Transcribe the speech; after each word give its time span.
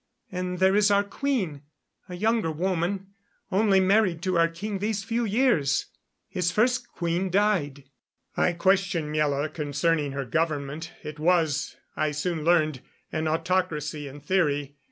And 0.31 0.57
there 0.57 0.75
is 0.75 0.89
our 0.89 1.03
queen 1.03 1.61
a 2.09 2.15
younger 2.15 2.49
woman, 2.51 3.09
only 3.51 3.79
married 3.79 4.23
to 4.23 4.35
our 4.35 4.47
king 4.47 4.79
these 4.79 5.03
few 5.03 5.25
years. 5.25 5.85
His 6.27 6.49
first 6.51 6.87
queen 6.89 7.29
died." 7.29 7.83
I 8.35 8.53
questioned 8.53 9.13
Miela 9.13 9.53
concerning 9.53 10.13
her 10.13 10.25
government. 10.25 10.91
It 11.03 11.19
was, 11.19 11.75
I 11.95 12.13
soon 12.13 12.43
learned, 12.43 12.81
an 13.11 13.27
autocracy 13.27 14.07
in 14.07 14.21
theory. 14.21 14.75